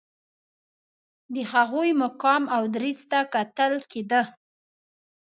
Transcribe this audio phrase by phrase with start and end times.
[1.33, 4.21] د هغوی مقام او دریځ ته کتل کېده.